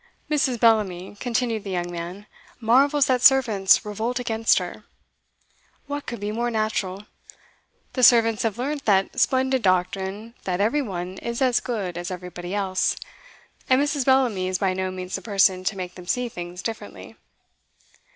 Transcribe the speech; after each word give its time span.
'Mrs. 0.31 0.59
Bellamy,' 0.59 1.15
continued 1.19 1.63
the 1.63 1.69
young 1.69 1.91
man, 1.91 2.25
'marvels 2.59 3.05
that 3.05 3.21
servants 3.21 3.85
revolt 3.85 4.17
against 4.17 4.57
her. 4.57 4.83
What 5.85 6.07
could 6.07 6.19
be 6.19 6.31
more 6.31 6.49
natural? 6.49 7.05
The 7.93 8.01
servants 8.01 8.41
have 8.41 8.57
learnt 8.57 8.85
that 8.85 9.19
splendid 9.19 9.61
doctrine 9.61 10.33
that 10.43 10.59
every 10.59 10.81
one 10.81 11.19
is 11.19 11.39
as 11.39 11.59
good 11.59 11.99
as 11.99 12.09
everybody 12.09 12.55
else, 12.55 12.95
and 13.69 13.79
Mrs. 13.79 14.03
Bellamy 14.03 14.47
is 14.47 14.57
by 14.57 14.73
no 14.73 14.89
means 14.89 15.13
the 15.13 15.21
person 15.21 15.63
to 15.65 15.77
make 15.77 15.93
them 15.93 16.07
see 16.07 16.27
things 16.29 16.63
differently. 16.63 17.15